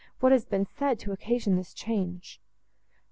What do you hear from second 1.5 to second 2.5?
this change?"